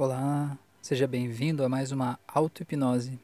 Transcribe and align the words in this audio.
Olá, 0.00 0.56
seja 0.80 1.08
bem-vindo 1.08 1.64
a 1.64 1.68
mais 1.68 1.90
uma 1.90 2.20
auto-hipnose. 2.28 3.18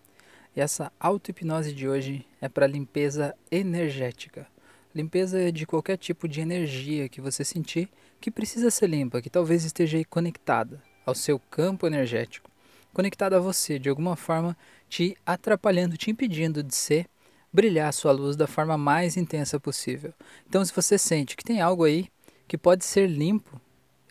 E 0.57 0.60
essa 0.60 0.91
auto-hipnose 0.99 1.73
de 1.73 1.86
hoje 1.86 2.26
é 2.41 2.49
para 2.49 2.67
limpeza 2.67 3.33
energética. 3.49 4.44
Limpeza 4.92 5.52
de 5.52 5.67
qualquer 5.67 5.97
tipo 5.97 6.26
de 6.26 6.41
energia 6.41 7.08
que 7.08 7.21
você 7.21 7.45
sentir 7.45 7.89
que 8.21 8.29
precisa 8.29 8.73
ser 8.73 8.89
limpa, 8.89 9.23
que 9.23 9.30
talvez 9.30 9.64
esteja 9.64 9.98
aí 9.98 10.05
conectada 10.05 10.82
ao 11.07 11.14
seu 11.14 11.39
campo 11.39 11.87
energético, 11.87 12.50
conectada 12.93 13.36
a 13.36 13.41
você 13.41 13.79
de 13.79 13.88
alguma 13.88 14.16
forma, 14.16 14.56
te 14.88 15.16
atrapalhando, 15.25 15.96
te 15.96 16.11
impedindo 16.11 16.61
de 16.61 16.75
ser, 16.75 17.06
brilhar 17.52 17.91
a 17.91 17.93
sua 17.93 18.11
luz 18.11 18.34
da 18.34 18.48
forma 18.48 18.77
mais 18.77 19.16
intensa 19.16 19.61
possível. 19.61 20.12
Então, 20.48 20.64
se 20.64 20.75
você 20.75 20.98
sente 20.98 21.36
que 21.36 21.45
tem 21.45 21.61
algo 21.61 21.84
aí 21.84 22.09
que 22.48 22.59
pode 22.59 22.84
ser 22.84 23.06
limpo, 23.06 23.61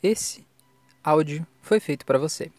esse 0.02 0.48
áudio 1.04 1.46
foi 1.64 1.80
feito 1.80 2.06
para 2.06 2.20
você. 2.20 2.52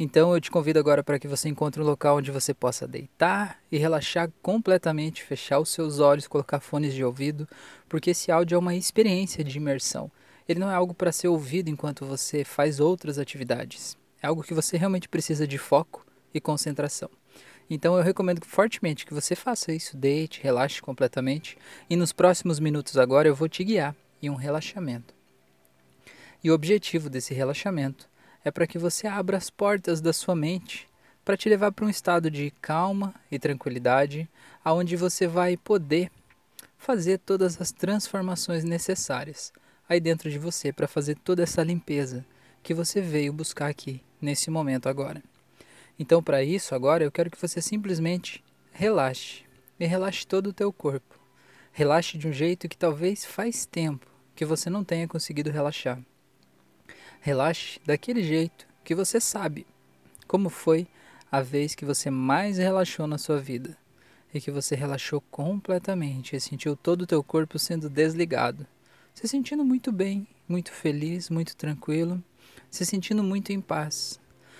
Então 0.00 0.34
eu 0.34 0.40
te 0.40 0.50
convido 0.50 0.78
agora 0.78 1.04
para 1.04 1.18
que 1.18 1.28
você 1.28 1.48
encontre 1.48 1.80
um 1.80 1.84
local 1.84 2.16
onde 2.16 2.32
você 2.32 2.52
possa 2.52 2.88
deitar 2.88 3.60
e 3.70 3.76
relaxar 3.76 4.28
completamente, 4.42 5.22
fechar 5.22 5.60
os 5.60 5.68
seus 5.68 6.00
olhos, 6.00 6.26
colocar 6.26 6.58
fones 6.58 6.94
de 6.94 7.04
ouvido, 7.04 7.46
porque 7.88 8.10
esse 8.10 8.32
áudio 8.32 8.56
é 8.56 8.58
uma 8.58 8.74
experiência 8.74 9.44
de 9.44 9.58
imersão. 9.58 10.10
Ele 10.48 10.58
não 10.58 10.70
é 10.70 10.74
algo 10.74 10.94
para 10.94 11.12
ser 11.12 11.28
ouvido 11.28 11.68
enquanto 11.68 12.04
você 12.04 12.42
faz 12.42 12.80
outras 12.80 13.18
atividades. 13.18 13.96
É 14.20 14.26
algo 14.26 14.42
que 14.42 14.54
você 14.54 14.76
realmente 14.76 15.08
precisa 15.08 15.46
de 15.46 15.58
foco 15.58 16.04
e 16.34 16.40
concentração. 16.40 17.10
Então 17.70 17.96
eu 17.96 18.02
recomendo 18.02 18.44
fortemente 18.44 19.06
que 19.06 19.14
você 19.14 19.36
faça 19.36 19.72
isso, 19.72 19.96
deite, 19.96 20.42
relaxe 20.42 20.82
completamente, 20.82 21.56
e 21.88 21.96
nos 21.96 22.12
próximos 22.12 22.58
minutos 22.58 22.96
agora 22.96 23.28
eu 23.28 23.34
vou 23.34 23.48
te 23.48 23.62
guiar 23.62 23.94
em 24.22 24.30
um 24.30 24.34
relaxamento. 24.34 25.14
E 26.42 26.50
o 26.50 26.54
objetivo 26.54 27.08
desse 27.08 27.32
relaxamento 27.32 28.10
é 28.44 28.50
para 28.50 28.66
que 28.66 28.78
você 28.78 29.06
abra 29.06 29.36
as 29.36 29.50
portas 29.50 30.00
da 30.00 30.12
sua 30.12 30.34
mente 30.34 30.88
para 31.24 31.36
te 31.36 31.48
levar 31.48 31.72
para 31.72 31.84
um 31.84 31.90
estado 31.90 32.30
de 32.30 32.50
calma 32.60 33.14
e 33.30 33.38
tranquilidade, 33.38 34.28
aonde 34.64 34.96
você 34.96 35.26
vai 35.26 35.56
poder 35.56 36.10
fazer 36.76 37.18
todas 37.18 37.60
as 37.60 37.70
transformações 37.70 38.64
necessárias 38.64 39.52
aí 39.88 40.00
dentro 40.00 40.30
de 40.30 40.38
você 40.38 40.72
para 40.72 40.88
fazer 40.88 41.16
toda 41.16 41.42
essa 41.42 41.62
limpeza 41.62 42.24
que 42.62 42.74
você 42.74 43.00
veio 43.00 43.32
buscar 43.32 43.68
aqui 43.68 44.02
nesse 44.20 44.50
momento 44.50 44.88
agora. 44.88 45.22
Então, 45.98 46.22
para 46.22 46.42
isso, 46.42 46.74
agora 46.74 47.04
eu 47.04 47.12
quero 47.12 47.30
que 47.30 47.40
você 47.40 47.60
simplesmente 47.60 48.42
relaxe 48.72 49.44
e 49.78 49.86
relaxe 49.86 50.26
todo 50.26 50.48
o 50.48 50.52
teu 50.52 50.72
corpo. 50.72 51.18
Relaxe 51.72 52.18
de 52.18 52.26
um 52.26 52.32
jeito 52.32 52.68
que 52.68 52.76
talvez 52.76 53.24
faz 53.24 53.66
tempo 53.66 54.06
que 54.34 54.44
você 54.44 54.68
não 54.68 54.82
tenha 54.82 55.06
conseguido 55.06 55.50
relaxar. 55.50 56.00
Relaxe 57.24 57.78
daquele 57.86 58.20
jeito 58.20 58.66
que 58.82 58.96
você 58.96 59.20
sabe 59.20 59.64
como 60.26 60.50
foi 60.50 60.88
a 61.30 61.40
vez 61.40 61.72
que 61.72 61.84
você 61.84 62.10
mais 62.10 62.58
relaxou 62.58 63.06
na 63.06 63.16
sua 63.16 63.38
vida 63.38 63.78
e 64.34 64.40
que 64.40 64.50
você 64.50 64.74
relaxou 64.74 65.20
completamente 65.30 66.34
e 66.34 66.40
sentiu 66.40 66.74
todo 66.74 67.02
o 67.02 67.06
teu 67.06 67.22
corpo 67.22 67.60
sendo 67.60 67.88
desligado, 67.88 68.66
se 69.14 69.28
sentindo 69.28 69.64
muito 69.64 69.92
bem, 69.92 70.26
muito 70.48 70.72
feliz, 70.72 71.30
muito 71.30 71.54
tranquilo, 71.54 72.20
se 72.68 72.84
sentindo 72.84 73.22
muito 73.22 73.52
em 73.52 73.60
paz, 73.60 74.18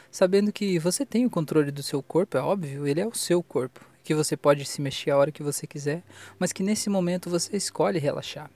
sabendo 0.08 0.52
que 0.52 0.78
você 0.78 1.04
tem 1.04 1.26
o 1.26 1.30
controle 1.30 1.72
do 1.72 1.82
seu 1.82 2.00
corpo, 2.00 2.36
é 2.36 2.40
óbvio, 2.40 2.86
ele 2.86 3.00
é 3.00 3.06
o 3.08 3.12
seu 3.12 3.42
corpo, 3.42 3.84
que 4.04 4.14
você 4.14 4.36
pode 4.36 4.64
se 4.66 4.80
mexer 4.80 5.10
a 5.10 5.18
hora 5.18 5.32
que 5.32 5.42
você 5.42 5.66
quiser, 5.66 6.04
mas 6.38 6.52
que 6.52 6.62
nesse 6.62 6.88
momento 6.88 7.28
você 7.28 7.56
escolhe 7.56 7.98
relaxar. 7.98 8.48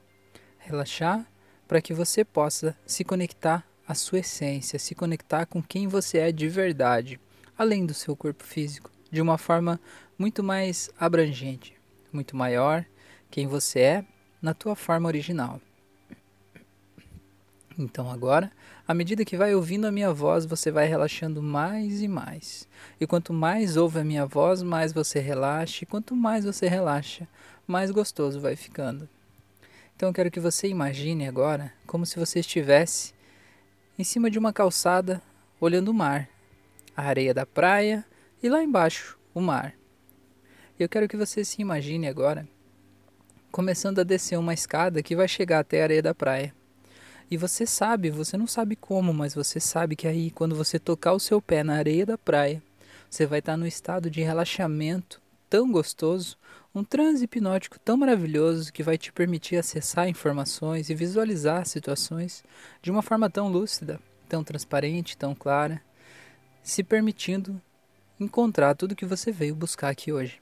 Relaxar 0.58 1.26
para 1.66 1.82
que 1.82 1.92
você 1.92 2.24
possa 2.24 2.76
se 2.86 3.02
conectar 3.02 3.66
a 3.86 3.94
sua 3.94 4.18
essência, 4.18 4.78
se 4.78 4.94
conectar 4.94 5.46
com 5.46 5.62
quem 5.62 5.86
você 5.86 6.18
é 6.18 6.32
de 6.32 6.48
verdade, 6.48 7.20
além 7.56 7.86
do 7.86 7.94
seu 7.94 8.16
corpo 8.16 8.44
físico, 8.44 8.90
de 9.10 9.20
uma 9.20 9.38
forma 9.38 9.80
muito 10.18 10.42
mais 10.42 10.90
abrangente, 10.98 11.74
muito 12.12 12.36
maior, 12.36 12.84
quem 13.30 13.46
você 13.46 13.80
é 13.80 14.04
na 14.42 14.52
tua 14.54 14.74
forma 14.74 15.06
original. 15.06 15.60
Então 17.78 18.10
agora, 18.10 18.50
à 18.88 18.94
medida 18.94 19.24
que 19.24 19.36
vai 19.36 19.54
ouvindo 19.54 19.86
a 19.86 19.92
minha 19.92 20.12
voz, 20.12 20.46
você 20.46 20.70
vai 20.70 20.86
relaxando 20.86 21.42
mais 21.42 22.00
e 22.00 22.08
mais. 22.08 22.66
E 22.98 23.06
quanto 23.06 23.32
mais 23.32 23.76
ouve 23.76 23.98
a 24.00 24.04
minha 24.04 24.24
voz, 24.24 24.62
mais 24.62 24.92
você 24.92 25.20
relaxa, 25.20 25.84
e 25.84 25.86
quanto 25.86 26.16
mais 26.16 26.44
você 26.44 26.68
relaxa, 26.68 27.28
mais 27.66 27.90
gostoso 27.90 28.40
vai 28.40 28.56
ficando. 28.56 29.08
Então 29.94 30.08
eu 30.08 30.12
quero 30.12 30.30
que 30.30 30.40
você 30.40 30.68
imagine 30.68 31.26
agora 31.26 31.72
como 31.86 32.06
se 32.06 32.18
você 32.18 32.40
estivesse 32.40 33.15
em 33.98 34.04
cima 34.04 34.30
de 34.30 34.38
uma 34.38 34.52
calçada, 34.52 35.22
olhando 35.60 35.90
o 35.90 35.94
mar, 35.94 36.28
a 36.96 37.02
areia 37.02 37.32
da 37.32 37.46
praia 37.46 38.04
e 38.42 38.48
lá 38.48 38.62
embaixo 38.62 39.18
o 39.34 39.40
mar. 39.40 39.74
Eu 40.78 40.88
quero 40.88 41.08
que 41.08 41.16
você 41.16 41.44
se 41.44 41.62
imagine 41.62 42.06
agora 42.06 42.46
começando 43.56 44.00
a 44.00 44.04
descer 44.04 44.38
uma 44.38 44.52
escada 44.52 45.02
que 45.02 45.16
vai 45.16 45.26
chegar 45.26 45.60
até 45.60 45.80
a 45.80 45.84
areia 45.84 46.02
da 46.02 46.14
praia. 46.14 46.54
E 47.30 47.38
você 47.38 47.64
sabe, 47.64 48.10
você 48.10 48.36
não 48.36 48.46
sabe 48.46 48.76
como, 48.76 49.14
mas 49.14 49.34
você 49.34 49.58
sabe 49.58 49.96
que 49.96 50.06
aí, 50.06 50.30
quando 50.30 50.54
você 50.54 50.78
tocar 50.78 51.14
o 51.14 51.18
seu 51.18 51.40
pé 51.40 51.64
na 51.64 51.74
areia 51.74 52.04
da 52.04 52.18
praia, 52.18 52.62
você 53.08 53.24
vai 53.24 53.38
estar 53.38 53.56
no 53.56 53.66
estado 53.66 54.10
de 54.10 54.20
relaxamento 54.20 55.22
tão 55.48 55.72
gostoso, 55.72 56.36
um 56.76 56.84
transe 56.84 57.24
hipnótico 57.24 57.78
tão 57.78 57.96
maravilhoso 57.96 58.70
que 58.70 58.82
vai 58.82 58.98
te 58.98 59.10
permitir 59.10 59.56
acessar 59.56 60.10
informações 60.10 60.90
e 60.90 60.94
visualizar 60.94 61.64
situações 61.64 62.44
de 62.82 62.90
uma 62.90 63.00
forma 63.00 63.30
tão 63.30 63.48
lúcida, 63.48 63.98
tão 64.28 64.44
transparente, 64.44 65.16
tão 65.16 65.34
clara, 65.34 65.80
se 66.62 66.84
permitindo 66.84 67.58
encontrar 68.20 68.74
tudo 68.74 68.94
que 68.94 69.06
você 69.06 69.32
veio 69.32 69.54
buscar 69.54 69.88
aqui 69.88 70.12
hoje. 70.12 70.38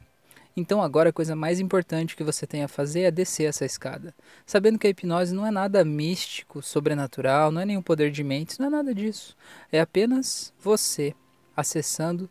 Então 0.56 0.82
agora 0.82 1.10
a 1.10 1.12
coisa 1.12 1.36
mais 1.36 1.60
importante 1.60 2.16
que 2.16 2.24
você 2.24 2.48
tem 2.48 2.64
a 2.64 2.68
fazer 2.68 3.02
é 3.02 3.10
descer 3.12 3.44
essa 3.44 3.64
escada, 3.64 4.12
sabendo 4.44 4.76
que 4.76 4.88
a 4.88 4.90
hipnose 4.90 5.32
não 5.32 5.46
é 5.46 5.52
nada 5.52 5.84
místico, 5.84 6.60
sobrenatural, 6.60 7.52
não 7.52 7.60
é 7.60 7.64
nenhum 7.64 7.82
poder 7.82 8.10
de 8.10 8.24
mentes, 8.24 8.58
não 8.58 8.66
é 8.66 8.70
nada 8.70 8.92
disso. 8.92 9.36
É 9.70 9.80
apenas 9.80 10.52
você 10.60 11.14
acessando 11.56 12.28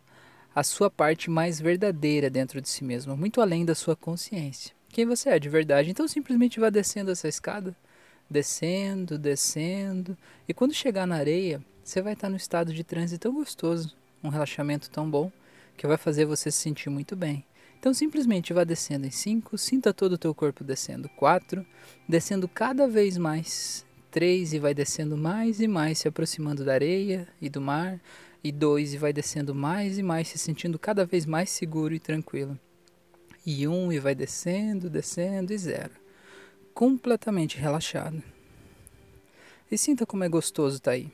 a 0.56 0.64
sua 0.64 0.90
parte 0.90 1.30
mais 1.30 1.60
verdadeira 1.60 2.30
dentro 2.30 2.62
de 2.62 2.70
si 2.70 2.84
mesmo, 2.84 3.18
muito 3.18 3.42
além 3.42 3.66
da 3.66 3.76
sua 3.76 3.96
consciência. 3.96 4.74
Quem 4.90 5.06
você 5.06 5.30
é 5.30 5.40
de 5.40 5.50
verdade. 5.50 5.90
Então 5.90 6.08
simplesmente 6.08 6.60
vá 6.60 6.70
descendo 6.70 7.12
essa 7.12 7.28
escada, 7.28 7.76
descendo, 8.30 9.18
descendo, 9.18 10.18
e 10.48 10.54
quando 10.54 10.74
chegar 10.74 11.08
na 11.08 11.16
areia, 11.16 11.62
você 11.84 12.02
vai 12.02 12.14
estar 12.14 12.30
no 12.30 12.38
estado 12.38 12.74
de 12.74 12.84
transe 12.84 13.18
tão 13.18 13.34
gostoso, 13.34 13.96
um 14.24 14.30
relaxamento 14.30 14.90
tão 14.90 15.10
bom, 15.10 15.32
que 15.76 15.88
vai 15.88 15.98
fazer 15.98 16.26
você 16.26 16.52
se 16.52 16.60
sentir 16.60 16.90
muito 16.90 17.16
bem. 17.16 17.44
Então 17.80 17.94
simplesmente 17.94 18.54
vá 18.54 18.64
descendo 18.64 19.06
em 19.06 19.12
5, 19.12 19.58
sinta 19.58 19.94
todo 19.94 20.14
o 20.14 20.18
teu 20.18 20.34
corpo 20.34 20.64
descendo 20.64 21.10
4, 21.10 21.66
descendo 22.08 22.48
cada 22.48 22.88
vez 22.88 23.18
mais 23.18 23.86
3 24.10 24.54
e 24.54 24.60
vai 24.60 24.74
descendo 24.74 25.18
mais 25.18 25.60
e 25.60 25.68
mais, 25.68 25.98
se 25.98 26.08
aproximando 26.08 26.64
da 26.64 26.74
areia 26.74 27.28
e 27.42 27.50
do 27.50 27.60
mar, 27.60 28.00
e 28.44 28.52
dois 28.52 28.94
e 28.94 28.98
vai 28.98 29.14
descendo 29.14 29.56
mais 29.56 29.98
e 29.98 30.04
mais, 30.04 30.28
se 30.28 30.38
sentindo 30.38 30.78
cada 30.78 31.06
vez 31.06 31.26
mais 31.26 31.50
seguro 31.50 31.94
e 31.94 32.00
tranquilo. 32.00 32.60
E 33.46 33.68
um 33.68 33.92
e 33.92 34.00
vai 34.00 34.14
descendo, 34.14 34.90
descendo 34.90 35.54
e 35.54 35.58
zero. 35.58 35.94
Completamente 36.74 37.58
relaxado. 37.58 38.22
E 39.72 39.78
sinta 39.78 40.06
como 40.06 40.24
é 40.24 40.30
gostoso 40.30 40.78
estar 40.78 40.92
tá 40.92 40.96
aí. 40.96 41.12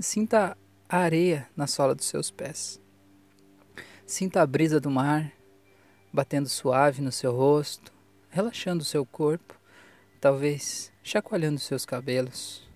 Sinta 0.00 0.56
a 0.88 0.98
areia 0.98 1.48
na 1.56 1.66
sola 1.66 1.94
dos 1.94 2.06
seus 2.06 2.30
pés. 2.30 2.80
Sinta 4.06 4.42
a 4.42 4.46
brisa 4.46 4.80
do 4.80 4.90
mar 4.90 5.32
batendo 6.12 6.48
suave 6.48 7.00
no 7.00 7.10
seu 7.10 7.32
rosto, 7.32 7.92
relaxando 8.28 8.82
o 8.82 8.86
seu 8.86 9.06
corpo, 9.06 9.58
talvez 10.20 10.92
chacoalhando 11.02 11.58
seus 11.58 11.86
cabelos. 11.86 12.68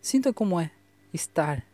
Sinta 0.00 0.32
como 0.32 0.60
é 0.60 0.70
estar 1.12 1.64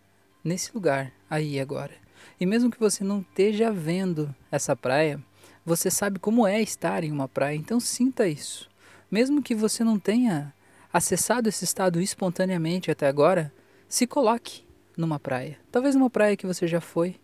nesse 0.44 0.70
lugar, 0.74 1.12
aí 1.28 1.58
agora. 1.60 1.92
E 2.40 2.46
mesmo 2.46 2.70
que 2.70 2.78
você 2.78 3.04
não 3.04 3.20
esteja 3.20 3.70
vendo 3.70 4.34
essa 4.50 4.74
praia, 4.74 5.20
você 5.64 5.90
sabe 5.90 6.18
como 6.18 6.46
é 6.46 6.60
estar 6.60 7.04
em 7.04 7.12
uma 7.12 7.28
praia, 7.28 7.56
então 7.56 7.78
sinta 7.78 8.26
isso. 8.26 8.68
Mesmo 9.10 9.42
que 9.42 9.54
você 9.54 9.84
não 9.84 9.98
tenha 9.98 10.52
acessado 10.92 11.48
esse 11.48 11.64
estado 11.64 12.00
espontaneamente 12.00 12.90
até 12.90 13.06
agora, 13.06 13.52
se 13.88 14.06
coloque 14.06 14.64
numa 14.96 15.18
praia. 15.18 15.58
Talvez 15.70 15.94
uma 15.94 16.10
praia 16.10 16.36
que 16.36 16.46
você 16.46 16.66
já 16.66 16.80
foi, 16.80 17.16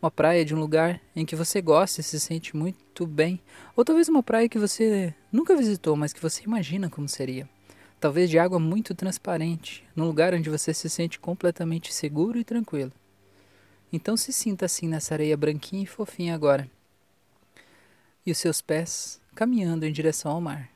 uma 0.00 0.10
praia 0.10 0.44
de 0.44 0.54
um 0.54 0.58
lugar 0.58 1.00
em 1.14 1.24
que 1.24 1.36
você 1.36 1.60
gosta 1.60 2.00
e 2.00 2.04
se 2.04 2.18
sente 2.18 2.56
muito 2.56 3.06
bem, 3.06 3.40
ou 3.76 3.84
talvez 3.84 4.08
uma 4.08 4.22
praia 4.22 4.48
que 4.48 4.58
você 4.58 5.14
nunca 5.30 5.56
visitou, 5.56 5.94
mas 5.96 6.12
que 6.12 6.20
você 6.20 6.42
imagina 6.44 6.90
como 6.90 7.08
seria 7.08 7.48
talvez 8.02 8.28
de 8.28 8.36
água 8.36 8.58
muito 8.58 8.96
transparente, 8.96 9.84
num 9.94 10.06
lugar 10.06 10.34
onde 10.34 10.50
você 10.50 10.74
se 10.74 10.90
sente 10.90 11.20
completamente 11.20 11.94
seguro 11.94 12.36
e 12.36 12.42
tranquilo. 12.42 12.90
Então 13.92 14.16
se 14.16 14.32
sinta 14.32 14.66
assim 14.66 14.88
nessa 14.88 15.14
areia 15.14 15.36
branquinha 15.36 15.84
e 15.84 15.86
fofinha 15.86 16.34
agora. 16.34 16.68
E 18.26 18.32
os 18.32 18.38
seus 18.38 18.60
pés 18.60 19.20
caminhando 19.36 19.86
em 19.86 19.92
direção 19.92 20.32
ao 20.32 20.40
mar. 20.40 20.68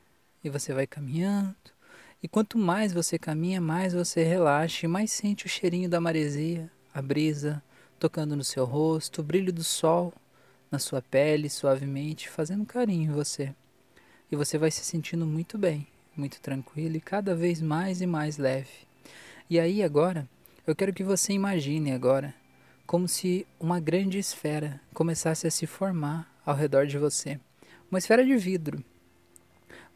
E 0.45 0.49
você 0.49 0.73
vai 0.73 0.87
caminhando, 0.87 1.57
e 2.23 2.29
quanto 2.29 2.57
mais 2.57 2.93
você 2.93 3.19
caminha, 3.19 3.61
mais 3.61 3.93
você 3.93 4.23
relaxa 4.23 4.87
e 4.87 4.89
mais 4.89 5.11
sente 5.11 5.47
o 5.47 5.49
cheirinho 5.49 5.89
da 5.89 6.01
maresia, 6.01 6.71
a 6.95 7.03
brisa, 7.03 7.61
tocando 7.99 8.37
no 8.37 8.45
seu 8.45 8.65
rosto, 8.65 9.21
o 9.21 9.25
brilho 9.25 9.53
do 9.53 9.65
sol 9.65 10.15
na 10.71 10.79
sua 10.79 11.03
pele 11.03 11.51
suavemente, 11.51 12.29
fazendo 12.29 12.65
carinho 12.65 13.11
em 13.11 13.13
você. 13.13 13.53
E 14.31 14.37
você 14.37 14.57
vai 14.57 14.71
se 14.71 14.85
sentindo 14.85 15.27
muito 15.27 15.59
bem, 15.59 15.89
muito 16.17 16.41
tranquilo 16.41 16.97
e 16.97 17.01
cada 17.01 17.35
vez 17.35 17.61
mais 17.61 18.01
e 18.01 18.07
mais 18.07 18.39
leve. 18.39 18.87
E 19.49 19.61
aí 19.61 19.83
agora, 19.83 20.29
eu 20.67 20.75
quero 20.75 20.93
que 20.93 21.05
você 21.05 21.33
imagine 21.33 21.93
agora 21.93 22.35
como 22.87 23.09
se 23.09 23.47
uma 23.59 23.81
grande 23.81 24.19
esfera 24.19 24.81
começasse 24.95 25.47
a 25.47 25.51
se 25.51 25.67
formar 25.67 26.31
ao 26.45 26.55
redor 26.55 26.87
de 26.87 26.99
você. 26.99 27.39
Uma 27.91 27.99
esfera 27.99 28.25
de 28.25 28.37
vidro, 28.37 28.83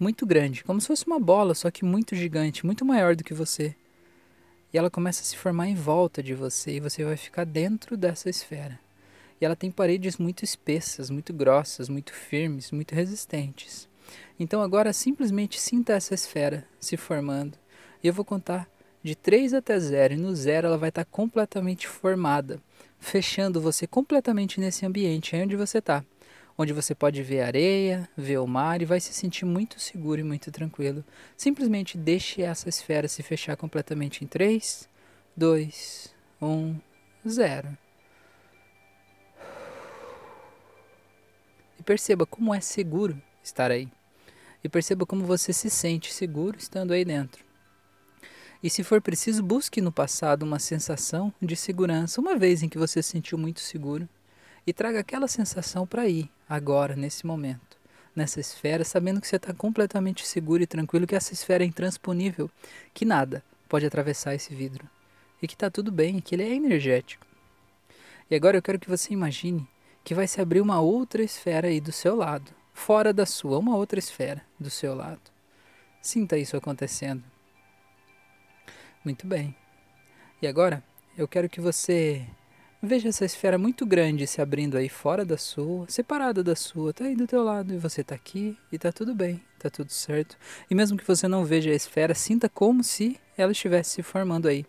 muito 0.00 0.24
grande, 0.24 0.64
como 0.64 0.80
se 0.80 0.86
fosse 0.86 1.06
uma 1.06 1.20
bola, 1.20 1.54
só 1.54 1.70
que 1.70 1.84
muito 1.84 2.16
gigante, 2.16 2.64
muito 2.64 2.86
maior 2.86 3.14
do 3.14 3.22
que 3.22 3.34
você. 3.34 3.76
E 4.72 4.78
ela 4.78 4.88
começa 4.88 5.20
a 5.20 5.24
se 5.24 5.36
formar 5.36 5.68
em 5.68 5.74
volta 5.74 6.22
de 6.22 6.32
você 6.32 6.76
e 6.76 6.80
você 6.80 7.04
vai 7.04 7.18
ficar 7.18 7.44
dentro 7.44 7.98
dessa 7.98 8.30
esfera. 8.30 8.80
E 9.38 9.44
ela 9.44 9.54
tem 9.54 9.70
paredes 9.70 10.16
muito 10.16 10.42
espessas, 10.42 11.10
muito 11.10 11.34
grossas, 11.34 11.90
muito 11.90 12.14
firmes, 12.14 12.70
muito 12.70 12.94
resistentes. 12.94 13.89
Então 14.40 14.62
agora 14.62 14.90
simplesmente 14.94 15.60
sinta 15.60 15.92
essa 15.92 16.14
esfera 16.14 16.66
se 16.80 16.96
formando. 16.96 17.58
E 18.02 18.06
eu 18.06 18.14
vou 18.14 18.24
contar 18.24 18.66
de 19.02 19.14
3 19.14 19.52
até 19.52 19.78
0. 19.78 20.14
E 20.14 20.16
no 20.16 20.34
0 20.34 20.66
ela 20.66 20.78
vai 20.78 20.88
estar 20.88 21.04
completamente 21.04 21.86
formada, 21.86 22.58
fechando 22.98 23.60
você 23.60 23.86
completamente 23.86 24.58
nesse 24.58 24.86
ambiente 24.86 25.36
aí 25.36 25.42
onde 25.42 25.56
você 25.56 25.76
está. 25.76 26.02
Onde 26.56 26.72
você 26.72 26.94
pode 26.94 27.22
ver 27.22 27.42
areia, 27.42 28.08
ver 28.16 28.38
o 28.38 28.46
mar 28.46 28.80
e 28.80 28.86
vai 28.86 28.98
se 28.98 29.12
sentir 29.12 29.44
muito 29.44 29.78
seguro 29.78 30.22
e 30.22 30.24
muito 30.24 30.50
tranquilo. 30.50 31.04
Simplesmente 31.36 31.98
deixe 31.98 32.40
essa 32.40 32.66
esfera 32.66 33.08
se 33.08 33.22
fechar 33.22 33.58
completamente 33.58 34.24
em 34.24 34.26
3, 34.26 34.88
2, 35.36 36.14
1, 36.40 36.76
0. 37.28 37.78
E 41.78 41.82
perceba 41.82 42.24
como 42.24 42.54
é 42.54 42.60
seguro 42.60 43.20
estar 43.42 43.70
aí. 43.70 43.90
E 44.62 44.68
perceba 44.68 45.06
como 45.06 45.24
você 45.24 45.52
se 45.52 45.70
sente 45.70 46.12
seguro 46.12 46.58
estando 46.58 46.92
aí 46.92 47.04
dentro. 47.04 47.44
E 48.62 48.68
se 48.68 48.84
for 48.84 49.00
preciso, 49.00 49.42
busque 49.42 49.80
no 49.80 49.90
passado 49.90 50.42
uma 50.42 50.58
sensação 50.58 51.32
de 51.40 51.56
segurança, 51.56 52.20
uma 52.20 52.36
vez 52.36 52.62
em 52.62 52.68
que 52.68 52.76
você 52.76 53.02
se 53.02 53.08
sentiu 53.08 53.38
muito 53.38 53.60
seguro, 53.60 54.06
e 54.66 54.72
traga 54.72 55.00
aquela 55.00 55.26
sensação 55.26 55.86
para 55.86 56.02
aí, 56.02 56.30
agora, 56.46 56.94
nesse 56.94 57.26
momento, 57.26 57.78
nessa 58.14 58.38
esfera, 58.38 58.84
sabendo 58.84 59.18
que 59.18 59.26
você 59.26 59.36
está 59.36 59.54
completamente 59.54 60.26
seguro 60.26 60.62
e 60.62 60.66
tranquilo, 60.66 61.06
que 61.06 61.16
essa 61.16 61.32
esfera 61.32 61.64
é 61.64 61.66
intransponível, 61.66 62.50
que 62.92 63.06
nada 63.06 63.42
pode 63.66 63.86
atravessar 63.86 64.34
esse 64.34 64.54
vidro, 64.54 64.86
e 65.40 65.48
que 65.48 65.54
está 65.54 65.70
tudo 65.70 65.90
bem, 65.90 66.20
que 66.20 66.34
ele 66.34 66.42
é 66.42 66.54
energético. 66.54 67.26
E 68.30 68.34
agora 68.34 68.58
eu 68.58 68.62
quero 68.62 68.78
que 68.78 68.90
você 68.90 69.14
imagine 69.14 69.66
que 70.04 70.14
vai 70.14 70.28
se 70.28 70.38
abrir 70.38 70.60
uma 70.60 70.80
outra 70.80 71.22
esfera 71.22 71.68
aí 71.68 71.80
do 71.80 71.92
seu 71.92 72.14
lado, 72.14 72.52
fora 72.72 73.12
da 73.12 73.26
sua, 73.26 73.58
uma 73.58 73.76
outra 73.76 73.98
esfera 73.98 74.42
do 74.58 74.70
seu 74.70 74.94
lado. 74.94 75.20
Sinta 76.00 76.38
isso 76.38 76.56
acontecendo. 76.56 77.22
Muito 79.04 79.26
bem. 79.26 79.54
E 80.40 80.46
agora, 80.46 80.82
eu 81.16 81.28
quero 81.28 81.48
que 81.48 81.60
você 81.60 82.26
veja 82.82 83.10
essa 83.10 83.24
esfera 83.24 83.58
muito 83.58 83.84
grande 83.84 84.26
se 84.26 84.40
abrindo 84.40 84.78
aí 84.78 84.88
fora 84.88 85.24
da 85.24 85.36
sua, 85.36 85.86
separada 85.88 86.42
da 86.42 86.56
sua, 86.56 86.94
tá 86.94 87.04
aí 87.04 87.14
do 87.14 87.26
teu 87.26 87.42
lado 87.42 87.74
e 87.74 87.78
você 87.78 88.02
tá 88.02 88.14
aqui 88.14 88.56
e 88.72 88.78
tá 88.78 88.90
tudo 88.90 89.14
bem, 89.14 89.42
tá 89.58 89.68
tudo 89.68 89.92
certo. 89.92 90.38
E 90.70 90.74
mesmo 90.74 90.96
que 90.96 91.06
você 91.06 91.28
não 91.28 91.44
veja 91.44 91.70
a 91.70 91.74
esfera, 91.74 92.14
sinta 92.14 92.48
como 92.48 92.82
se 92.82 93.20
ela 93.36 93.52
estivesse 93.52 93.90
se 93.90 94.02
formando 94.02 94.48
aí. 94.48 94.64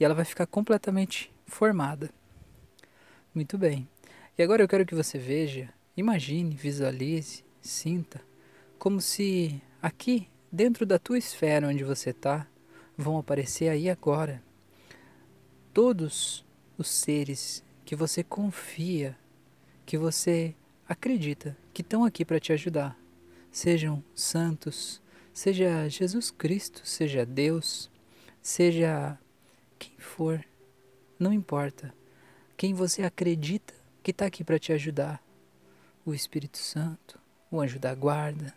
E 0.00 0.04
ela 0.04 0.14
vai 0.14 0.24
ficar 0.24 0.46
completamente 0.46 1.32
formada. 1.46 2.10
Muito 3.34 3.56
bem. 3.56 3.88
E 4.36 4.42
agora 4.42 4.62
eu 4.62 4.68
quero 4.68 4.86
que 4.86 4.94
você 4.94 5.18
veja, 5.18 5.68
imagine, 6.00 6.54
visualize, 6.54 7.44
sinta 7.60 8.28
como 8.78 9.00
se 9.00 9.60
aqui, 9.82 10.28
dentro 10.50 10.86
da 10.86 10.98
tua 10.98 11.18
esfera 11.18 11.68
onde 11.68 11.82
você 11.82 12.10
está, 12.10 12.46
vão 12.96 13.18
aparecer 13.18 13.68
aí 13.68 13.90
agora. 13.90 14.42
Todos 15.74 16.44
os 16.76 16.88
seres 16.88 17.62
que 17.84 17.96
você 17.96 18.22
confia, 18.22 19.18
que 19.84 19.98
você 19.98 20.54
acredita 20.88 21.56
que 21.74 21.82
estão 21.82 22.04
aqui 22.04 22.24
para 22.24 22.40
te 22.40 22.52
ajudar. 22.52 22.96
Sejam 23.50 24.02
santos, 24.14 25.02
seja 25.32 25.88
Jesus 25.88 26.30
Cristo, 26.30 26.82
seja 26.84 27.26
Deus, 27.26 27.90
seja 28.40 29.18
quem 29.78 29.92
for, 29.98 30.44
não 31.18 31.32
importa. 31.32 31.92
Quem 32.56 32.74
você 32.74 33.02
acredita 33.02 33.74
que 34.02 34.10
está 34.12 34.26
aqui 34.26 34.44
para 34.44 34.58
te 34.58 34.72
ajudar. 34.72 35.22
O 36.08 36.14
Espírito 36.14 36.56
Santo, 36.56 37.20
o 37.50 37.60
anjo 37.60 37.78
da 37.78 37.94
guarda, 37.94 38.54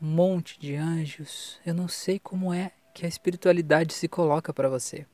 um 0.00 0.06
monte 0.06 0.56
de 0.56 0.76
anjos. 0.76 1.58
Eu 1.66 1.74
não 1.74 1.88
sei 1.88 2.20
como 2.20 2.54
é 2.54 2.70
que 2.94 3.04
a 3.04 3.08
espiritualidade 3.08 3.92
se 3.92 4.06
coloca 4.06 4.54
para 4.54 4.68
você. 4.68 5.04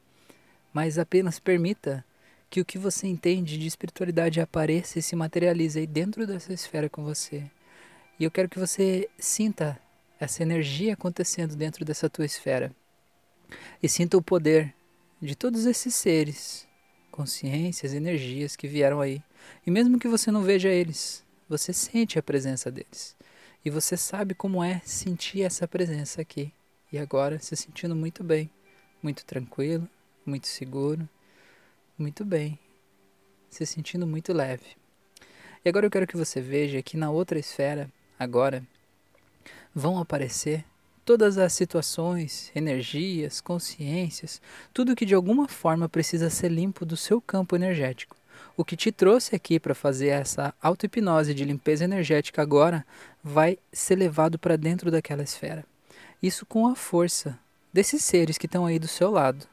Mas 0.70 0.98
apenas 0.98 1.38
permita 1.38 2.04
que 2.50 2.60
o 2.60 2.64
que 2.64 2.76
você 2.76 3.06
entende 3.06 3.56
de 3.56 3.66
espiritualidade 3.66 4.38
apareça 4.38 4.98
e 4.98 5.02
se 5.02 5.16
materialize 5.16 5.78
aí 5.78 5.86
dentro 5.86 6.26
dessa 6.26 6.52
esfera 6.52 6.90
com 6.90 7.02
você. 7.02 7.50
E 8.18 8.24
eu 8.24 8.30
quero 8.30 8.46
que 8.46 8.58
você 8.58 9.08
sinta 9.18 9.80
essa 10.20 10.42
energia 10.42 10.92
acontecendo 10.92 11.56
dentro 11.56 11.86
dessa 11.86 12.10
tua 12.10 12.26
esfera. 12.26 12.70
E 13.82 13.88
sinta 13.88 14.14
o 14.14 14.22
poder 14.22 14.74
de 15.22 15.34
todos 15.34 15.64
esses 15.64 15.94
seres, 15.94 16.68
consciências, 17.10 17.94
energias 17.94 18.56
que 18.56 18.68
vieram 18.68 19.00
aí. 19.00 19.22
E 19.66 19.70
mesmo 19.70 19.98
que 19.98 20.06
você 20.06 20.30
não 20.30 20.42
veja 20.42 20.68
eles, 20.68 21.24
você 21.50 21.72
sente 21.72 22.16
a 22.16 22.22
presença 22.22 22.70
deles. 22.70 23.16
E 23.64 23.70
você 23.70 23.96
sabe 23.96 24.36
como 24.36 24.62
é 24.62 24.80
sentir 24.84 25.42
essa 25.42 25.66
presença 25.66 26.22
aqui 26.22 26.52
e 26.92 26.96
agora 26.96 27.40
se 27.40 27.56
sentindo 27.56 27.96
muito 27.96 28.22
bem, 28.22 28.48
muito 29.02 29.24
tranquilo, 29.24 29.88
muito 30.24 30.46
seguro, 30.46 31.08
muito 31.98 32.24
bem, 32.24 32.56
se 33.50 33.66
sentindo 33.66 34.06
muito 34.06 34.32
leve. 34.32 34.76
E 35.64 35.68
agora 35.68 35.86
eu 35.86 35.90
quero 35.90 36.06
que 36.06 36.16
você 36.16 36.40
veja 36.40 36.80
que 36.82 36.96
na 36.96 37.10
outra 37.10 37.36
esfera, 37.36 37.90
agora, 38.16 38.62
vão 39.74 39.98
aparecer 39.98 40.64
todas 41.04 41.36
as 41.36 41.52
situações, 41.52 42.52
energias, 42.54 43.40
consciências, 43.40 44.40
tudo 44.72 44.94
que 44.94 45.04
de 45.04 45.16
alguma 45.16 45.48
forma 45.48 45.88
precisa 45.88 46.30
ser 46.30 46.48
limpo 46.48 46.86
do 46.86 46.96
seu 46.96 47.20
campo 47.20 47.56
energético. 47.56 48.19
O 48.56 48.64
que 48.64 48.76
te 48.76 48.92
trouxe 48.92 49.34
aqui 49.34 49.58
para 49.58 49.74
fazer 49.74 50.08
essa 50.08 50.54
auto-hipnose 50.60 51.34
de 51.34 51.44
limpeza 51.44 51.84
energética 51.84 52.42
agora 52.42 52.84
vai 53.22 53.58
ser 53.72 53.96
levado 53.96 54.38
para 54.38 54.56
dentro 54.56 54.90
daquela 54.90 55.22
esfera. 55.22 55.64
Isso 56.22 56.44
com 56.44 56.66
a 56.66 56.74
força 56.74 57.38
desses 57.72 58.04
seres 58.04 58.36
que 58.36 58.46
estão 58.46 58.66
aí 58.66 58.78
do 58.78 58.88
seu 58.88 59.10
lado, 59.10 59.46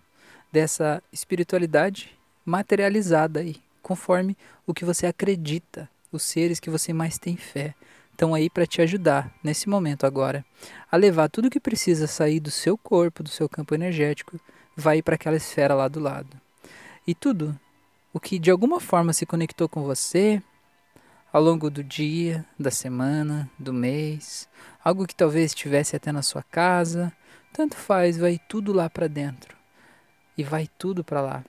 dessa 0.51 1.01
espiritualidade 1.11 2.17
materializada 2.45 3.39
aí, 3.39 3.57
conforme 3.81 4.35
o 4.65 4.73
que 4.73 4.85
você 4.85 5.05
acredita, 5.05 5.89
os 6.11 6.23
seres 6.23 6.59
que 6.59 6.69
você 6.69 6.93
mais 6.93 7.17
tem 7.17 7.37
fé, 7.37 7.75
estão 8.11 8.33
aí 8.33 8.49
para 8.49 8.65
te 8.65 8.81
ajudar 8.81 9.31
nesse 9.43 9.69
momento 9.69 10.05
agora 10.05 10.43
a 10.91 10.97
levar 10.97 11.29
tudo 11.29 11.49
que 11.49 11.59
precisa 11.59 12.07
sair 12.07 12.39
do 12.39 12.49
seu 12.49 12.77
corpo, 12.77 13.21
do 13.21 13.29
seu 13.29 13.47
campo 13.47 13.75
energético, 13.75 14.39
vai 14.75 15.01
para 15.01 15.15
aquela 15.15 15.37
esfera 15.37 15.75
lá 15.75 15.87
do 15.87 15.99
lado. 15.99 16.35
E 17.05 17.13
tudo 17.13 17.57
o 18.17 18.19
que 18.19 18.39
de 18.39 18.49
alguma 18.49 18.79
forma 18.79 19.13
se 19.13 19.27
conectou 19.27 19.69
com 19.69 19.83
você, 19.83 20.41
ao 21.31 21.39
longo 21.41 21.69
do 21.69 21.83
dia, 21.83 22.43
da 22.59 22.71
semana, 22.71 23.47
do 23.59 23.71
mês, 23.71 24.49
algo 24.83 25.05
que 25.05 25.13
talvez 25.13 25.51
estivesse 25.51 25.95
até 25.95 26.11
na 26.11 26.23
sua 26.23 26.41
casa, 26.41 27.13
tanto 27.53 27.75
faz, 27.75 28.17
vai 28.17 28.39
tudo 28.49 28.73
lá 28.73 28.89
para 28.89 29.07
dentro. 29.07 29.55
E 30.35 30.43
vai 30.43 30.67
tudo 30.79 31.03
para 31.03 31.21
lá. 31.21 31.45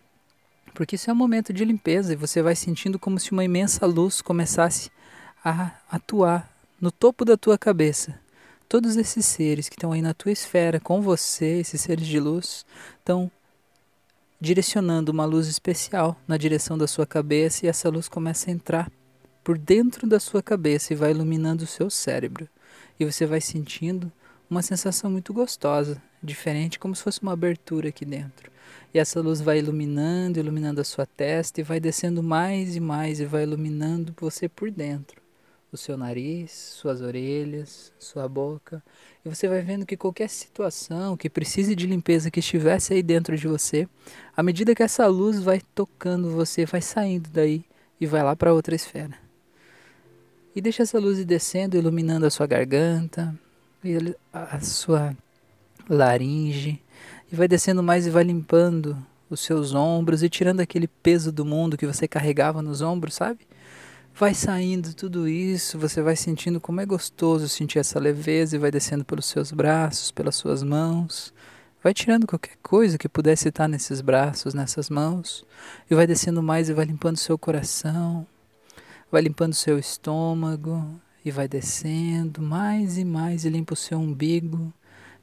Porque 0.74 0.96
isso 0.96 1.08
é 1.08 1.12
um 1.12 1.16
momento 1.16 1.54
de 1.54 1.64
limpeza 1.64 2.12
e 2.12 2.16
você 2.16 2.42
vai 2.42 2.54
sentindo 2.54 2.98
como 2.98 3.18
se 3.18 3.32
uma 3.32 3.44
imensa 3.44 3.86
luz 3.86 4.20
começasse 4.20 4.90
a 5.42 5.72
atuar 5.90 6.52
no 6.78 6.92
topo 6.92 7.24
da 7.24 7.36
tua 7.38 7.56
cabeça. 7.56 8.20
Todos 8.68 8.96
esses 8.96 9.24
seres 9.24 9.70
que 9.70 9.74
estão 9.74 9.92
aí 9.92 10.02
na 10.02 10.12
tua 10.12 10.32
esfera 10.32 10.78
com 10.78 11.00
você, 11.00 11.60
esses 11.60 11.80
seres 11.80 12.06
de 12.06 12.20
luz, 12.20 12.66
estão 12.98 13.30
direcionando 14.40 15.10
uma 15.10 15.24
luz 15.24 15.48
especial 15.48 16.16
na 16.26 16.36
direção 16.36 16.78
da 16.78 16.86
sua 16.86 17.06
cabeça 17.06 17.66
e 17.66 17.68
essa 17.68 17.88
luz 17.88 18.08
começa 18.08 18.50
a 18.50 18.52
entrar 18.52 18.90
por 19.42 19.58
dentro 19.58 20.06
da 20.06 20.20
sua 20.20 20.42
cabeça 20.42 20.92
e 20.92 20.96
vai 20.96 21.10
iluminando 21.10 21.62
o 21.62 21.66
seu 21.66 21.90
cérebro. 21.90 22.48
E 23.00 23.04
você 23.04 23.26
vai 23.26 23.40
sentindo 23.40 24.12
uma 24.48 24.62
sensação 24.62 25.10
muito 25.10 25.32
gostosa, 25.32 26.00
diferente, 26.22 26.78
como 26.78 26.94
se 26.94 27.02
fosse 27.02 27.22
uma 27.22 27.32
abertura 27.32 27.88
aqui 27.88 28.04
dentro. 28.04 28.50
E 28.92 28.98
essa 28.98 29.20
luz 29.20 29.40
vai 29.40 29.58
iluminando, 29.58 30.38
iluminando 30.38 30.80
a 30.80 30.84
sua 30.84 31.06
testa 31.06 31.60
e 31.60 31.64
vai 31.64 31.80
descendo 31.80 32.22
mais 32.22 32.76
e 32.76 32.80
mais 32.80 33.20
e 33.20 33.24
vai 33.24 33.42
iluminando 33.42 34.14
você 34.18 34.48
por 34.48 34.70
dentro, 34.70 35.20
o 35.70 35.76
seu 35.76 35.96
nariz, 35.96 36.50
suas 36.50 37.00
orelhas, 37.00 37.92
sua 37.98 38.28
boca, 38.28 38.82
e 39.24 39.28
você 39.28 39.46
vai 39.48 39.60
vendo 39.60 39.84
que 39.84 39.96
qualquer 39.96 40.28
situação 40.28 41.16
que 41.16 41.28
precise 41.28 41.74
de 41.74 41.86
limpeza 41.86 42.30
que 42.30 42.40
estivesse 42.40 42.94
aí 42.94 43.02
dentro 43.02 43.36
de 43.36 43.46
você, 43.46 43.86
à 44.36 44.42
medida 44.42 44.74
que 44.74 44.82
essa 44.82 45.06
luz 45.06 45.40
vai 45.40 45.60
tocando 45.74 46.30
você, 46.30 46.64
vai 46.64 46.80
saindo 46.80 47.28
daí 47.30 47.64
e 48.00 48.06
vai 48.06 48.22
lá 48.22 48.34
para 48.34 48.54
outra 48.54 48.74
esfera. 48.74 49.14
E 50.54 50.60
deixa 50.60 50.82
essa 50.82 50.98
luz 50.98 51.18
ir 51.18 51.24
descendo, 51.24 51.76
iluminando 51.76 52.24
a 52.24 52.30
sua 52.30 52.46
garganta, 52.46 53.38
a 54.32 54.60
sua 54.60 55.14
laringe, 55.88 56.82
e 57.30 57.36
vai 57.36 57.46
descendo 57.46 57.82
mais 57.82 58.06
e 58.06 58.10
vai 58.10 58.24
limpando 58.24 58.96
os 59.28 59.40
seus 59.40 59.74
ombros 59.74 60.22
e 60.22 60.30
tirando 60.30 60.60
aquele 60.60 60.88
peso 60.88 61.30
do 61.30 61.44
mundo 61.44 61.76
que 61.76 61.86
você 61.86 62.08
carregava 62.08 62.62
nos 62.62 62.80
ombros, 62.80 63.14
sabe? 63.14 63.40
Vai 64.18 64.34
saindo 64.34 64.94
tudo 64.94 65.28
isso, 65.28 65.78
você 65.78 66.02
vai 66.02 66.16
sentindo 66.16 66.60
como 66.60 66.80
é 66.80 66.84
gostoso 66.84 67.48
sentir 67.48 67.78
essa 67.78 68.00
leveza 68.00 68.56
e 68.56 68.58
vai 68.58 68.68
descendo 68.68 69.04
pelos 69.04 69.26
seus 69.26 69.52
braços, 69.52 70.10
pelas 70.10 70.34
suas 70.34 70.60
mãos. 70.60 71.32
Vai 71.80 71.94
tirando 71.94 72.26
qualquer 72.26 72.56
coisa 72.60 72.98
que 72.98 73.08
pudesse 73.08 73.48
estar 73.48 73.68
nesses 73.68 74.00
braços, 74.00 74.54
nessas 74.54 74.90
mãos, 74.90 75.44
e 75.88 75.94
vai 75.94 76.04
descendo 76.04 76.42
mais 76.42 76.68
e 76.68 76.72
vai 76.72 76.84
limpando 76.84 77.16
seu 77.16 77.38
coração, 77.38 78.26
vai 79.08 79.22
limpando 79.22 79.54
seu 79.54 79.78
estômago 79.78 81.00
e 81.24 81.30
vai 81.30 81.46
descendo 81.46 82.42
mais 82.42 82.98
e 82.98 83.04
mais 83.04 83.44
e 83.44 83.48
limpa 83.48 83.74
o 83.74 83.76
seu 83.76 84.00
umbigo, 84.00 84.74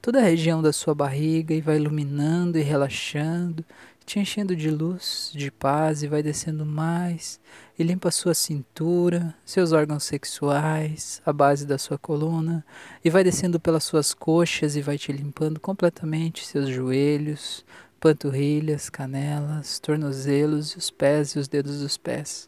toda 0.06 0.20
a 0.20 0.22
região 0.22 0.62
da 0.62 0.72
sua 0.72 0.94
barriga 0.94 1.52
e 1.52 1.60
vai 1.60 1.78
iluminando 1.78 2.60
e 2.60 2.62
relaxando, 2.62 3.66
te 4.06 4.20
enchendo 4.20 4.56
de 4.56 4.70
luz, 4.70 5.32
de 5.34 5.50
paz 5.50 6.04
e 6.04 6.08
vai 6.08 6.22
descendo 6.22 6.64
mais. 6.64 7.40
E 7.76 7.82
limpa 7.82 8.10
a 8.10 8.12
sua 8.12 8.36
cintura, 8.36 9.34
seus 9.44 9.72
órgãos 9.72 10.04
sexuais, 10.04 11.24
a 11.26 11.34
base 11.34 11.66
da 11.66 11.80
sua 11.80 11.98
coluna. 11.98 12.64
E 13.04 13.10
vai 13.10 13.24
descendo 13.24 13.60
pelas 13.60 13.84
suas 13.84 14.14
coxas 14.14 14.76
e 14.76 14.82
vai 14.84 14.96
te 14.96 15.12
limpando 15.12 15.60
completamente 15.60 16.46
seus 16.46 16.70
joelhos, 16.70 17.66
panturrilhas, 18.00 18.92
canelas, 18.92 19.80
tornozelos, 19.80 20.76
os 20.76 20.92
pés 20.92 21.32
e 21.32 21.40
os 21.40 21.48
dedos 21.48 21.80
dos 21.80 21.98
pés. 21.98 22.48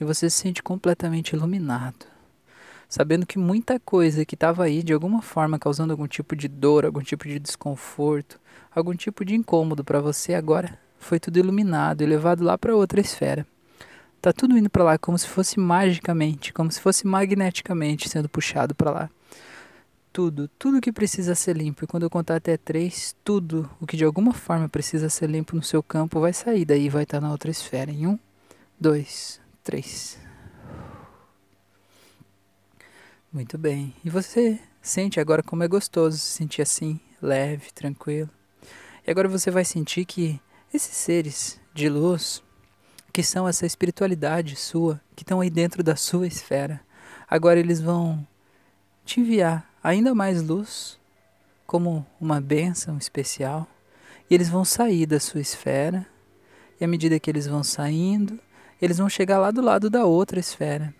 E 0.00 0.04
você 0.04 0.28
se 0.28 0.38
sente 0.38 0.64
completamente 0.64 1.36
iluminado 1.36 2.17
sabendo 2.88 3.26
que 3.26 3.38
muita 3.38 3.78
coisa 3.78 4.24
que 4.24 4.34
estava 4.34 4.64
aí 4.64 4.82
de 4.82 4.92
alguma 4.92 5.20
forma 5.20 5.58
causando 5.58 5.92
algum 5.92 6.06
tipo 6.06 6.34
de 6.34 6.48
dor, 6.48 6.86
algum 6.86 7.02
tipo 7.02 7.28
de 7.28 7.38
desconforto, 7.38 8.40
algum 8.74 8.94
tipo 8.94 9.24
de 9.24 9.34
incômodo 9.34 9.84
para 9.84 10.00
você 10.00 10.34
agora 10.34 10.78
foi 10.98 11.20
tudo 11.20 11.38
iluminado 11.38 12.02
e 12.02 12.06
levado 12.06 12.42
lá 12.42 12.56
para 12.56 12.74
outra 12.74 13.00
esfera. 13.00 13.46
Tá 14.20 14.32
tudo 14.32 14.58
indo 14.58 14.68
para 14.68 14.82
lá 14.82 14.98
como 14.98 15.16
se 15.16 15.28
fosse 15.28 15.60
magicamente, 15.60 16.52
como 16.52 16.72
se 16.72 16.80
fosse 16.80 17.06
magneticamente 17.06 18.08
sendo 18.08 18.28
puxado 18.28 18.74
para 18.74 18.90
lá. 18.90 19.10
Tudo, 20.12 20.48
tudo 20.58 20.80
que 20.80 20.90
precisa 20.90 21.36
ser 21.36 21.56
limpo. 21.56 21.84
E 21.84 21.86
quando 21.86 22.02
eu 22.02 22.10
contar 22.10 22.36
até 22.36 22.56
três, 22.56 23.14
tudo 23.22 23.70
o 23.80 23.86
que 23.86 23.96
de 23.96 24.04
alguma 24.04 24.32
forma 24.32 24.68
precisa 24.68 25.08
ser 25.08 25.30
limpo 25.30 25.54
no 25.54 25.62
seu 25.62 25.82
campo 25.82 26.18
vai 26.18 26.32
sair 26.32 26.64
daí 26.64 26.88
vai 26.88 27.04
estar 27.04 27.20
tá 27.20 27.26
na 27.26 27.30
outra 27.30 27.50
esfera. 27.50 27.92
Em 27.92 28.08
um, 28.08 28.18
dois, 28.80 29.40
três. 29.62 30.27
Muito 33.30 33.58
bem. 33.58 33.94
E 34.02 34.08
você 34.08 34.58
sente 34.80 35.20
agora 35.20 35.42
como 35.42 35.62
é 35.62 35.68
gostoso 35.68 36.16
se 36.16 36.30
sentir 36.32 36.62
assim, 36.62 36.98
leve, 37.20 37.70
tranquilo. 37.74 38.30
E 39.06 39.10
agora 39.10 39.28
você 39.28 39.50
vai 39.50 39.66
sentir 39.66 40.06
que 40.06 40.40
esses 40.72 40.96
seres 40.96 41.60
de 41.74 41.90
luz, 41.90 42.42
que 43.12 43.22
são 43.22 43.46
essa 43.46 43.66
espiritualidade 43.66 44.56
sua, 44.56 44.98
que 45.14 45.24
estão 45.24 45.42
aí 45.42 45.50
dentro 45.50 45.82
da 45.82 45.94
sua 45.94 46.26
esfera, 46.26 46.80
agora 47.28 47.60
eles 47.60 47.82
vão 47.82 48.26
te 49.04 49.20
enviar 49.20 49.70
ainda 49.84 50.14
mais 50.14 50.42
luz, 50.42 50.98
como 51.66 52.06
uma 52.18 52.40
bênção 52.40 52.96
especial, 52.96 53.68
e 54.30 54.34
eles 54.34 54.48
vão 54.48 54.64
sair 54.64 55.04
da 55.04 55.20
sua 55.20 55.40
esfera, 55.42 56.06
e 56.80 56.84
à 56.84 56.88
medida 56.88 57.20
que 57.20 57.28
eles 57.28 57.46
vão 57.46 57.62
saindo, 57.62 58.40
eles 58.80 58.96
vão 58.96 59.08
chegar 59.08 59.38
lá 59.38 59.50
do 59.50 59.60
lado 59.60 59.90
da 59.90 60.06
outra 60.06 60.40
esfera 60.40 60.94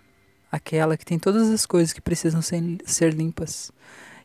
aquela 0.51 0.97
que 0.97 1.05
tem 1.05 1.19
todas 1.19 1.49
as 1.49 1.65
coisas 1.65 1.93
que 1.93 2.01
precisam 2.01 2.41
ser, 2.41 2.61
ser 2.85 3.13
limpas. 3.13 3.71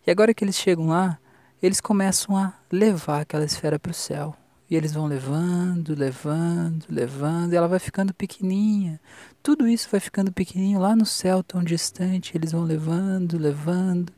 E 0.07 0.11
agora 0.11 0.35
que 0.35 0.45
eles 0.45 0.57
chegam 0.57 0.89
lá, 0.89 1.19
eles 1.63 1.81
começam 1.81 2.37
a 2.37 2.53
levar 2.71 3.23
aquela 3.23 3.45
esfera 3.45 3.79
para 3.79 3.91
o 3.91 3.95
céu. 3.95 4.37
E 4.69 4.77
eles 4.77 4.93
vão 4.93 5.07
levando, 5.07 5.95
levando, 5.95 6.87
levando, 6.89 7.53
e 7.53 7.57
ela 7.57 7.69
vai 7.69 7.79
ficando 7.79 8.15
pequenininha. 8.15 8.99
Tudo 9.43 9.69
isso 9.69 9.89
vai 9.91 10.01
ficando 10.01 10.33
pequenininho 10.33 10.81
lá 10.81 10.97
no 10.97 11.05
céu, 11.05 11.43
tão 11.43 11.63
distante. 11.63 12.37
Eles 12.37 12.53
vão 12.53 12.65
levando, 12.65 13.39
levando. 13.39 14.13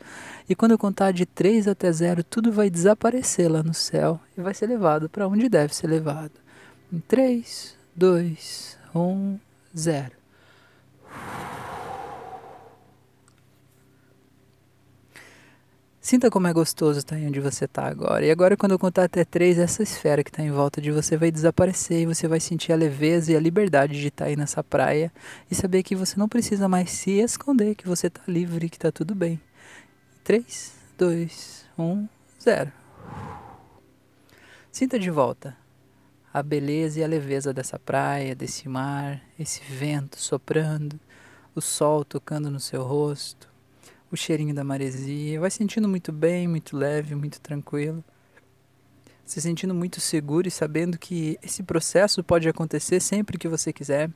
E 0.49 0.55
quando 0.55 0.71
eu 0.73 0.79
contar 0.79 1.13
de 1.13 1.27
3 1.27 1.67
até 1.67 1.91
0, 1.91 2.23
tudo 2.23 2.53
vai 2.53 2.71
desaparecer 2.71 3.51
lá 3.51 3.63
no 3.63 3.75
céu 3.75 4.21
e 4.39 4.41
vai 4.41 4.55
ser 4.55 4.67
levado 4.67 5.09
para 5.09 5.27
onde 5.27 5.49
deve 5.49 5.75
ser 5.75 5.89
levado. 5.89 6.33
Em 6.93 7.01
3, 7.01 7.77
2, 7.95 8.79
1, 8.95 9.39
0. 9.77 10.13
Sinta 16.07 16.31
como 16.31 16.47
é 16.47 16.53
gostoso 16.53 17.01
estar 17.01 17.17
onde 17.17 17.41
você 17.41 17.65
está 17.65 17.85
agora. 17.89 18.25
E 18.25 18.31
agora, 18.31 18.57
quando 18.57 18.71
eu 18.71 18.79
contar 18.79 19.03
até 19.03 19.25
três, 19.25 19.59
essa 19.59 19.83
esfera 19.83 20.23
que 20.23 20.31
está 20.31 20.41
em 20.41 20.53
volta 20.53 20.81
de 20.81 20.93
você 20.93 21.17
vai 21.17 21.33
desaparecer 21.33 22.03
e 22.03 22.07
você 22.07 22.29
vai 22.29 22.39
sentir 22.39 22.73
a 22.73 22.77
leveza 22.77 23.33
e 23.33 23.37
a 23.37 23.41
liberdade 23.41 24.01
de 24.01 24.07
estar 24.07 24.27
aí 24.27 24.37
nessa 24.37 24.63
praia 24.63 25.13
e 25.51 25.55
saber 25.57 25.83
que 25.83 25.97
você 25.97 26.17
não 26.17 26.29
precisa 26.29 26.69
mais 26.69 26.93
se 26.93 27.19
esconder, 27.19 27.75
que 27.75 27.89
você 27.89 28.07
está 28.07 28.21
livre, 28.29 28.69
que 28.69 28.77
está 28.77 28.93
tudo 28.93 29.17
bem. 29.17 29.41
Três, 30.23 30.75
dois, 30.97 31.67
um, 31.77 32.07
zero. 32.41 32.71
Sinta 34.71 35.01
de 35.01 35.11
volta 35.11 35.57
a 36.33 36.41
beleza 36.41 37.01
e 37.01 37.03
a 37.03 37.09
leveza 37.09 37.53
dessa 37.53 37.81
praia, 37.81 38.33
desse 38.33 38.69
mar, 38.69 39.21
esse 39.37 39.61
vento 39.61 40.21
soprando, 40.21 41.01
o 41.53 41.61
sol 41.61 42.05
tocando 42.05 42.49
no 42.49 42.61
seu 42.61 42.85
rosto 42.85 43.56
o 44.17 44.19
cheirinho 44.19 44.55
da 44.55 44.65
maresia, 44.65 45.39
vai 45.39 45.51
sentindo 45.51 45.87
muito 45.89 46.11
bem, 46.11 46.49
muito 46.49 46.77
leve, 46.77 47.15
muito 47.15 47.41
tranquilo. 47.41 48.03
Se 49.25 49.41
sentindo 49.41 49.75
muito 49.75 50.01
seguro 50.01 50.49
e 50.49 50.51
sabendo 50.51 50.99
que 50.99 51.39
esse 51.43 51.63
processo 51.63 52.25
pode 52.25 52.49
acontecer 52.49 53.01
sempre 53.01 53.37
que 53.37 53.49
você 53.49 53.73
quiser, 53.73 54.11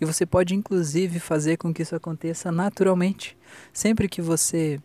e 0.00 0.04
você 0.04 0.26
pode 0.26 0.54
inclusive 0.54 1.18
fazer 1.18 1.56
com 1.56 1.72
que 1.72 1.82
isso 1.82 1.94
aconteça 1.96 2.52
naturalmente, 2.52 3.36
sempre 3.72 4.08
que 4.08 4.20
você 4.20 4.78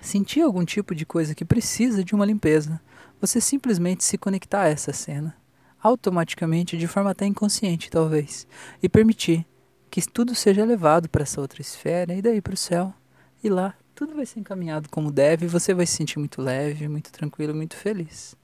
sentir 0.00 0.40
algum 0.40 0.64
tipo 0.64 0.94
de 0.94 1.06
coisa 1.06 1.34
que 1.34 1.44
precisa 1.44 2.02
de 2.02 2.14
uma 2.14 2.26
limpeza, 2.26 2.80
você 3.20 3.40
simplesmente 3.40 4.02
se 4.02 4.18
conectar 4.18 4.62
a 4.62 4.68
essa 4.68 4.92
cena, 4.92 5.36
automaticamente, 5.80 6.76
de 6.76 6.88
forma 6.88 7.10
até 7.10 7.26
inconsciente 7.26 7.90
talvez, 7.90 8.46
e 8.82 8.88
permitir 8.88 9.46
que 9.90 10.00
tudo 10.10 10.34
seja 10.34 10.64
levado 10.64 11.08
para 11.08 11.22
essa 11.22 11.40
outra 11.40 11.60
esfera 11.60 12.14
e 12.14 12.22
daí 12.22 12.40
para 12.40 12.54
o 12.54 12.56
céu 12.56 12.92
e 13.42 13.48
lá 13.48 13.74
tudo 13.94 14.14
vai 14.14 14.26
ser 14.26 14.40
encaminhado 14.40 14.88
como 14.88 15.10
deve 15.10 15.46
e 15.46 15.48
você 15.48 15.72
vai 15.72 15.86
se 15.86 15.96
sentir 15.96 16.18
muito 16.18 16.42
leve, 16.42 16.88
muito 16.88 17.12
tranquilo, 17.12 17.54
muito 17.54 17.76
feliz. 17.76 18.34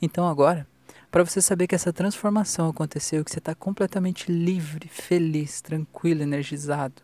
Então 0.00 0.28
agora, 0.28 0.66
para 1.10 1.24
você 1.24 1.40
saber 1.42 1.66
que 1.66 1.74
essa 1.74 1.92
transformação 1.92 2.68
aconteceu, 2.68 3.24
que 3.24 3.30
você 3.30 3.38
está 3.38 3.54
completamente 3.54 4.30
livre, 4.30 4.88
feliz, 4.88 5.60
tranquilo, 5.60 6.22
energizado, 6.22 7.02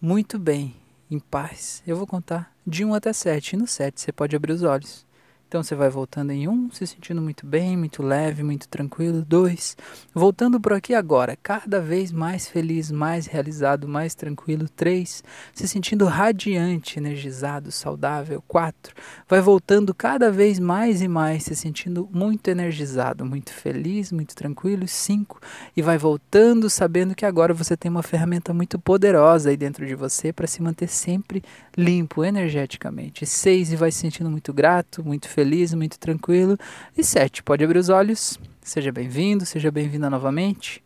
muito 0.00 0.38
bem, 0.38 0.74
em 1.10 1.18
paz, 1.18 1.82
eu 1.86 1.96
vou 1.96 2.06
contar 2.06 2.54
de 2.66 2.84
1 2.84 2.94
até 2.94 3.12
7. 3.12 3.54
E 3.54 3.56
no 3.56 3.66
7 3.66 4.00
você 4.00 4.12
pode 4.12 4.36
abrir 4.36 4.52
os 4.52 4.62
olhos. 4.62 5.06
Então 5.48 5.62
você 5.62 5.74
vai 5.74 5.88
voltando 5.88 6.30
em 6.30 6.46
um, 6.46 6.70
se 6.70 6.86
sentindo 6.86 7.22
muito 7.22 7.46
bem, 7.46 7.74
muito 7.74 8.02
leve, 8.02 8.42
muito 8.42 8.68
tranquilo. 8.68 9.24
Dois, 9.26 9.78
voltando 10.12 10.60
por 10.60 10.74
aqui 10.74 10.92
agora, 10.92 11.38
cada 11.42 11.80
vez 11.80 12.12
mais 12.12 12.46
feliz, 12.46 12.90
mais 12.90 13.24
realizado, 13.24 13.88
mais 13.88 14.14
tranquilo. 14.14 14.68
Três, 14.68 15.24
se 15.54 15.66
sentindo 15.66 16.04
radiante, 16.04 16.98
energizado, 16.98 17.72
saudável. 17.72 18.44
Quatro, 18.46 18.94
vai 19.26 19.40
voltando 19.40 19.94
cada 19.94 20.30
vez 20.30 20.58
mais 20.58 21.00
e 21.00 21.08
mais, 21.08 21.44
se 21.44 21.56
sentindo 21.56 22.06
muito 22.12 22.46
energizado, 22.48 23.24
muito 23.24 23.50
feliz, 23.50 24.12
muito 24.12 24.36
tranquilo. 24.36 24.86
Cinco, 24.86 25.40
e 25.74 25.80
vai 25.80 25.96
voltando 25.96 26.68
sabendo 26.68 27.14
que 27.14 27.24
agora 27.24 27.54
você 27.54 27.74
tem 27.74 27.90
uma 27.90 28.02
ferramenta 28.02 28.52
muito 28.52 28.78
poderosa 28.78 29.48
aí 29.48 29.56
dentro 29.56 29.86
de 29.86 29.94
você 29.94 30.30
para 30.30 30.46
se 30.46 30.60
manter 30.60 30.88
sempre 30.88 31.42
limpo 31.74 32.22
energeticamente. 32.22 33.24
Seis, 33.24 33.72
e 33.72 33.76
vai 33.76 33.90
se 33.90 34.00
sentindo 34.00 34.28
muito 34.28 34.52
grato, 34.52 35.02
muito 35.02 35.26
feliz 35.26 35.37
feliz, 35.38 35.72
muito 35.72 36.00
tranquilo. 36.00 36.58
E 36.96 37.04
sete, 37.04 37.44
pode 37.44 37.62
abrir 37.62 37.78
os 37.78 37.88
olhos. 37.88 38.40
Seja 38.60 38.90
bem-vindo, 38.90 39.46
seja 39.46 39.70
bem-vinda 39.70 40.10
novamente. 40.10 40.82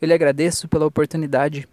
Eu 0.00 0.08
lhe 0.08 0.12
agradeço 0.12 0.66
pela 0.66 0.84
oportunidade 0.84 1.68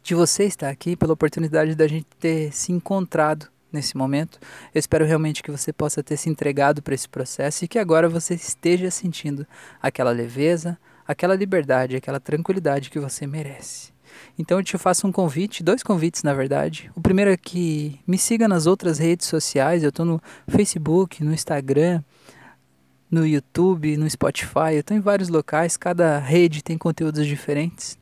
de 0.00 0.14
você 0.14 0.44
estar 0.44 0.68
aqui, 0.68 0.94
pela 0.94 1.12
oportunidade 1.12 1.74
da 1.74 1.88
gente 1.88 2.06
ter 2.20 2.52
se 2.52 2.70
encontrado 2.70 3.48
nesse 3.72 3.96
momento. 3.96 4.38
Eu 4.72 4.78
espero 4.78 5.04
realmente 5.04 5.42
que 5.42 5.50
você 5.50 5.72
possa 5.72 6.04
ter 6.04 6.16
se 6.16 6.30
entregado 6.30 6.80
para 6.80 6.94
esse 6.94 7.08
processo 7.08 7.64
e 7.64 7.68
que 7.68 7.80
agora 7.80 8.08
você 8.08 8.34
esteja 8.34 8.88
sentindo 8.88 9.44
aquela 9.82 10.12
leveza, 10.12 10.78
aquela 11.04 11.34
liberdade, 11.34 11.96
aquela 11.96 12.20
tranquilidade 12.20 12.90
que 12.90 13.00
você 13.00 13.26
merece. 13.26 13.92
Então 14.38 14.58
eu 14.58 14.64
te 14.64 14.76
faço 14.78 15.06
um 15.06 15.12
convite, 15.12 15.62
dois 15.62 15.82
convites 15.82 16.22
na 16.22 16.32
verdade. 16.32 16.90
O 16.94 17.00
primeiro 17.00 17.30
é 17.30 17.36
que 17.36 18.00
me 18.06 18.16
siga 18.16 18.48
nas 18.48 18.66
outras 18.66 18.98
redes 18.98 19.26
sociais, 19.26 19.82
eu 19.82 19.90
estou 19.90 20.06
no 20.06 20.20
Facebook, 20.48 21.22
no 21.22 21.32
Instagram, 21.32 22.02
no 23.10 23.26
YouTube, 23.26 23.96
no 23.96 24.08
Spotify, 24.08 24.74
eu 24.74 24.80
estou 24.80 24.96
em 24.96 25.00
vários 25.00 25.28
locais, 25.28 25.76
cada 25.76 26.18
rede 26.18 26.62
tem 26.62 26.78
conteúdos 26.78 27.26
diferentes. 27.26 27.98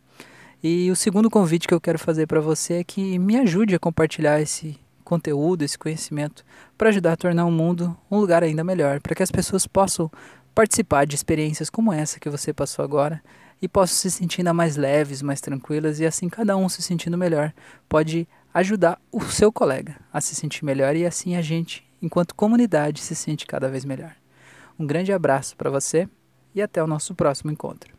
E 0.63 0.91
o 0.91 0.97
segundo 0.97 1.31
convite 1.31 1.67
que 1.69 1.75
eu 1.75 1.81
quero 1.81 1.99
fazer 1.99 2.27
para 2.27 2.41
você 2.41 2.75
é 2.75 2.85
que 2.85 3.19
me 3.19 3.37
ajude 3.37 3.75
a 3.75 3.79
compartilhar 3.79 4.41
esse 4.41 4.79
conteúdo, 5.05 5.63
esse 5.65 5.79
conhecimento, 5.79 6.45
para 6.77 6.91
ajudar 6.91 7.13
a 7.13 7.17
tornar 7.17 7.47
o 7.47 7.51
mundo 7.51 7.97
um 8.11 8.19
lugar 8.19 8.43
ainda 8.43 8.63
melhor, 8.63 9.01
para 9.01 9.15
que 9.15 9.23
as 9.23 9.31
pessoas 9.31 9.67
possam 9.67 10.11
participar 10.55 11.07
de 11.07 11.15
experiências 11.15 11.71
como 11.71 11.93
essa 11.93 12.21
que 12.21 12.29
você 12.29 12.53
passou 12.53 12.85
agora 12.85 13.23
e 13.61 13.69
possam 13.69 13.97
se 13.97 14.11
sentir 14.11 14.41
ainda 14.41 14.55
mais 14.55 14.77
leves, 14.77 15.23
mais 15.23 15.41
tranquilas 15.41 16.01
e 16.01 16.07
assim 16.07 16.29
cada 16.29 16.57
um 16.57 16.69
se 16.69 16.83
sentindo 16.83 17.19
melhor 17.19 17.53
pode 17.89 18.27
ajudar 18.53 19.01
o 19.13 19.21
seu 19.23 19.53
colega 19.53 19.97
a 20.13 20.21
se 20.21 20.35
sentir 20.35 20.65
melhor 20.65 20.97
e 20.97 21.05
assim 21.05 21.37
a 21.37 21.43
gente, 21.43 21.87
enquanto 22.01 22.35
comunidade, 22.35 23.01
se 23.01 23.15
sente 23.15 23.47
cada 23.47 23.69
vez 23.69 23.85
melhor. 23.85 24.15
Um 24.79 24.87
grande 24.87 25.13
abraço 25.13 25.57
para 25.57 25.71
você 25.71 26.09
e 26.55 26.63
até 26.63 26.83
o 26.83 26.87
nosso 26.87 27.15
próximo 27.15 27.51
encontro. 27.51 27.98